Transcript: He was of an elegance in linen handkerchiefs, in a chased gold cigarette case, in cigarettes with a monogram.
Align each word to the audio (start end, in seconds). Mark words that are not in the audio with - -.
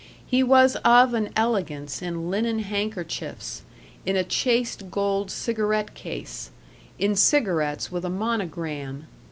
He 0.25 0.41
was 0.41 0.77
of 0.77 1.13
an 1.13 1.29
elegance 1.35 2.01
in 2.01 2.31
linen 2.31 2.57
handkerchiefs, 2.57 3.61
in 4.03 4.15
a 4.15 4.23
chased 4.23 4.89
gold 4.89 5.29
cigarette 5.29 5.93
case, 5.93 6.49
in 6.97 7.15
cigarettes 7.15 7.91
with 7.91 8.03
a 8.03 8.09
monogram. 8.09 9.05